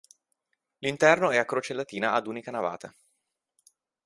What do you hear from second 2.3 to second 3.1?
navata.